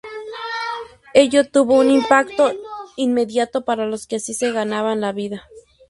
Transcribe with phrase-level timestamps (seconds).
[1.13, 2.51] Ello tuvo un impacto
[2.95, 5.43] inmediato para los que así se ganaban la vida.